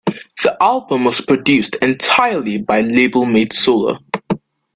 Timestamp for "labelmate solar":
2.81-3.99